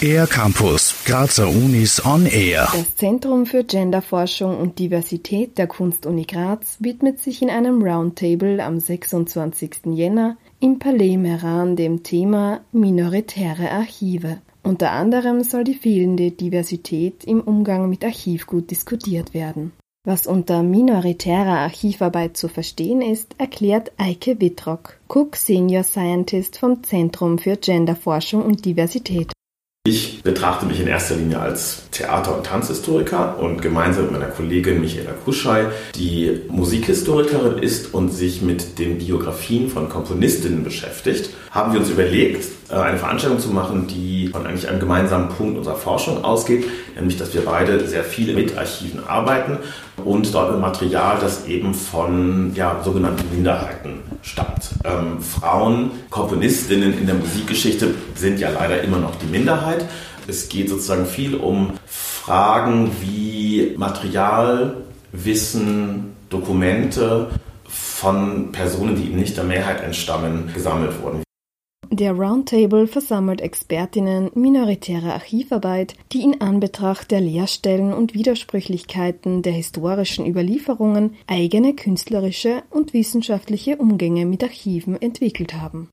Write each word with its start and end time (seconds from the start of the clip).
Air 0.00 0.26
Campus, 0.26 0.94
Grazer 1.04 1.48
Unis 1.48 2.04
on 2.04 2.26
Air. 2.26 2.68
Das 2.72 2.96
Zentrum 2.96 3.46
für 3.46 3.64
Genderforschung 3.64 4.58
und 4.58 4.78
Diversität 4.78 5.58
der 5.58 5.66
Kunstuni 5.66 6.24
Graz 6.24 6.76
widmet 6.80 7.18
sich 7.18 7.42
in 7.42 7.50
einem 7.50 7.82
Roundtable 7.82 8.62
am 8.62 8.78
26. 8.78 9.86
Jänner 9.86 10.36
im 10.60 10.78
Palais 10.78 11.16
Meran 11.16 11.76
dem 11.76 12.02
Thema 12.02 12.60
minoritäre 12.72 13.70
Archive. 13.70 14.38
Unter 14.62 14.92
anderem 14.92 15.42
soll 15.42 15.64
die 15.64 15.74
fehlende 15.74 16.30
Diversität 16.30 17.24
im 17.24 17.40
Umgang 17.40 17.88
mit 17.88 18.04
Archivgut 18.04 18.70
diskutiert 18.70 19.34
werden. 19.34 19.72
Was 20.08 20.28
unter 20.28 20.62
minoritärer 20.62 21.58
Archivarbeit 21.58 22.36
zu 22.36 22.46
verstehen 22.46 23.02
ist, 23.02 23.34
erklärt 23.38 23.90
Eike 23.96 24.40
Wittrock, 24.40 25.00
Cook 25.08 25.34
Senior 25.34 25.82
Scientist 25.82 26.58
vom 26.58 26.84
Zentrum 26.84 27.40
für 27.40 27.56
Genderforschung 27.56 28.44
und 28.44 28.64
Diversität. 28.64 29.32
Ich 29.84 30.22
betrachte 30.22 30.66
mich 30.66 30.80
in 30.80 30.86
erster 30.86 31.16
Linie 31.16 31.40
als 31.40 31.90
Theater- 31.90 32.36
und 32.36 32.46
Tanzhistoriker 32.46 33.38
und 33.40 33.62
gemeinsam 33.62 34.04
mit 34.04 34.12
meiner 34.12 34.26
Kollegin 34.26 34.80
Michaela 34.80 35.12
Kuschei, 35.24 35.66
die 35.96 36.40
Musikhistorikerin 36.48 37.58
ist 37.58 37.92
und 37.94 38.10
sich 38.10 38.42
mit 38.42 38.78
den 38.78 38.98
Biografien 38.98 39.68
von 39.68 39.88
Komponistinnen 39.88 40.62
beschäftigt, 40.62 41.30
haben 41.50 41.72
wir 41.72 41.80
uns 41.80 41.90
überlegt, 41.90 42.44
äh, 42.68 42.74
eine 42.74 42.98
Veranstaltung 42.98 43.38
zu 43.38 43.50
machen, 43.50 43.86
die 43.86 44.28
von 44.28 44.44
eigentlich 44.44 44.68
einem 44.68 44.80
gemeinsamen 44.80 45.28
Punkt 45.28 45.56
unserer 45.56 45.76
Forschung 45.76 46.24
ausgeht, 46.24 46.64
nämlich 46.96 47.16
dass 47.16 47.32
wir 47.32 47.44
beide 47.44 47.86
sehr 47.86 48.02
viele 48.02 48.34
mit 48.34 48.58
Archiven 48.58 49.04
arbeiten 49.06 49.58
und 50.06 50.32
dort 50.32 50.52
mit 50.52 50.60
Material, 50.60 51.18
das 51.20 51.46
eben 51.46 51.74
von 51.74 52.52
ja, 52.54 52.80
sogenannten 52.84 53.28
Minderheiten 53.34 54.00
stammt. 54.22 54.70
Ähm, 54.84 55.20
Frauen, 55.20 55.90
Komponistinnen 56.10 56.96
in 56.96 57.06
der 57.06 57.16
Musikgeschichte 57.16 57.94
sind 58.14 58.38
ja 58.38 58.50
leider 58.50 58.82
immer 58.82 58.98
noch 58.98 59.16
die 59.16 59.26
Minderheit. 59.26 59.84
Es 60.28 60.48
geht 60.48 60.68
sozusagen 60.68 61.06
viel 61.06 61.34
um 61.34 61.72
Fragen 61.86 62.90
wie 63.00 63.74
Material, 63.76 64.76
Wissen, 65.12 66.16
Dokumente 66.30 67.28
von 67.68 68.52
Personen, 68.52 68.96
die 68.96 69.06
eben 69.06 69.16
nicht 69.16 69.36
der 69.36 69.44
Mehrheit 69.44 69.82
entstammen, 69.82 70.50
gesammelt 70.54 71.02
wurden. 71.02 71.25
Der 71.98 72.12
Roundtable 72.12 72.86
versammelt 72.86 73.40
Expertinnen 73.40 74.30
minoritärer 74.34 75.14
Archivarbeit, 75.14 75.94
die 76.12 76.20
in 76.20 76.42
Anbetracht 76.42 77.10
der 77.10 77.22
Leerstellen 77.22 77.94
und 77.94 78.12
Widersprüchlichkeiten 78.12 79.40
der 79.40 79.54
historischen 79.54 80.26
Überlieferungen 80.26 81.14
eigene 81.26 81.74
künstlerische 81.74 82.64
und 82.68 82.92
wissenschaftliche 82.92 83.78
Umgänge 83.78 84.26
mit 84.26 84.42
Archiven 84.42 85.00
entwickelt 85.00 85.54
haben. 85.54 85.88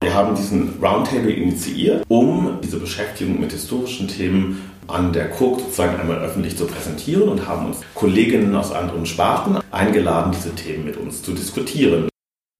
Wir 0.00 0.14
haben 0.14 0.36
diesen 0.36 0.80
Roundtable 0.80 1.32
initiiert, 1.32 2.04
um 2.06 2.60
diese 2.62 2.78
Beschäftigung 2.78 3.40
mit 3.40 3.50
historischen 3.50 4.06
Themen 4.06 4.62
an 4.86 5.12
der 5.12 5.30
Cook 5.32 5.58
sozusagen 5.58 5.98
einmal 5.98 6.18
öffentlich 6.18 6.56
zu 6.56 6.66
präsentieren 6.66 7.28
und 7.28 7.48
haben 7.48 7.66
uns 7.66 7.80
Kolleginnen 7.96 8.54
aus 8.54 8.70
anderen 8.70 9.06
Sparten 9.06 9.58
eingeladen, 9.72 10.30
diese 10.30 10.54
Themen 10.54 10.84
mit 10.84 10.96
uns 10.96 11.20
zu 11.20 11.32
diskutieren. 11.32 12.11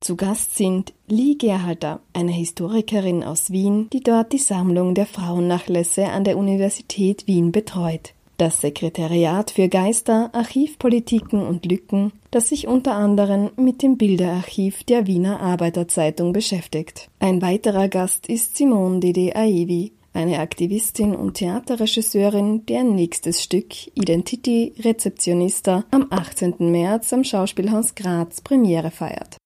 Zu 0.03 0.17
Gast 0.17 0.57
sind 0.57 0.95
Lee 1.07 1.37
Gerhalter, 1.37 2.01
eine 2.13 2.33
Historikerin 2.33 3.23
aus 3.23 3.53
Wien, 3.53 3.89
die 3.93 4.01
dort 4.01 4.33
die 4.33 4.39
Sammlung 4.39 4.97
der 4.97 5.07
Frauennachlässe 5.07 6.07
an 6.07 6.25
der 6.25 6.37
Universität 6.37 7.29
Wien 7.29 7.53
betreut. 7.53 8.13
Das 8.37 8.61
Sekretariat 8.61 9.53
für 9.53 9.69
Geister, 9.69 10.31
Archivpolitiken 10.33 11.47
und 11.47 11.67
Lücken, 11.67 12.13
das 12.33 12.49
sich 12.49 12.67
unter 12.67 12.97
anderem 12.97 13.51
mit 13.55 13.81
dem 13.85 13.97
Bilderarchiv 13.97 14.83
der 14.83 15.07
Wiener 15.07 15.39
Arbeiterzeitung 15.39 16.33
beschäftigt. 16.33 17.09
Ein 17.21 17.41
weiterer 17.41 17.87
Gast 17.87 18.27
ist 18.27 18.57
Simone 18.57 18.99
Dede 18.99 19.37
Aevi, 19.37 19.93
eine 20.15 20.41
Aktivistin 20.41 21.15
und 21.15 21.35
Theaterregisseurin, 21.35 22.67
deren 22.67 22.97
nächstes 22.97 23.41
Stück 23.41 23.87
Identity 23.95 24.75
Rezeptionista 24.81 25.85
am 25.93 26.09
18. 26.11 26.55
März 26.73 27.13
am 27.13 27.23
Schauspielhaus 27.23 27.95
Graz 27.95 28.41
Premiere 28.41 28.91
feiert. 28.91 29.37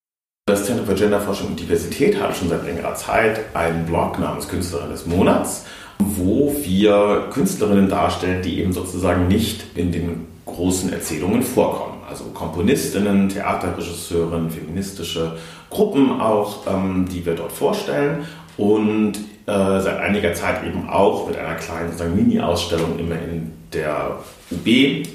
Das 0.56 0.64
Zentrum 0.64 0.86
für 0.86 0.94
Genderforschung 0.94 1.48
und 1.48 1.60
Diversität 1.60 2.18
hat 2.18 2.34
schon 2.34 2.48
seit 2.48 2.64
längerer 2.64 2.94
Zeit 2.94 3.40
einen 3.52 3.84
Blog 3.84 4.18
namens 4.18 4.48
Künstlerin 4.48 4.88
des 4.88 5.04
Monats, 5.04 5.66
wo 5.98 6.50
wir 6.62 7.28
Künstlerinnen 7.30 7.90
darstellen, 7.90 8.40
die 8.40 8.60
eben 8.60 8.72
sozusagen 8.72 9.28
nicht 9.28 9.76
in 9.76 9.92
den 9.92 10.26
großen 10.46 10.90
Erzählungen 10.94 11.42
vorkommen. 11.42 11.98
Also 12.08 12.24
Komponistinnen, 12.32 13.28
Theaterregisseurinnen, 13.28 14.48
feministische 14.48 15.36
Gruppen 15.68 16.22
auch, 16.22 16.66
ähm, 16.66 17.06
die 17.12 17.26
wir 17.26 17.34
dort 17.34 17.52
vorstellen 17.52 18.24
und 18.56 19.14
äh, 19.46 19.80
seit 19.80 19.98
einiger 19.98 20.32
Zeit 20.34 20.64
eben 20.64 20.88
auch 20.88 21.28
mit 21.28 21.36
einer 21.36 21.56
kleinen 21.56 22.16
Mini-Ausstellung 22.16 22.98
immer 22.98 23.16
in 23.16 23.52
der 23.72 24.18
UB 24.50 24.66